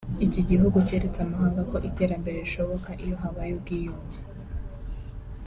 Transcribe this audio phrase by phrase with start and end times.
[0.25, 4.19] Iki gihugu cyeretse amahanga ko iterambere rishoboka iyo habayeho ubwiyunge